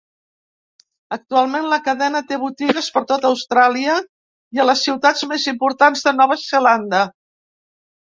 Actualment 1.15 1.65
la 1.73 1.77
cadena 1.87 2.21
té 2.31 2.39
botigues 2.43 2.87
per 2.95 3.03
tot 3.11 3.27
Austràlia 3.29 3.97
i 4.59 4.63
a 4.63 4.65
les 4.71 4.81
ciutats 4.87 5.27
més 5.33 5.45
importants 5.53 6.03
de 6.09 6.15
Nova 6.23 6.39
Zelanda. 6.45 7.03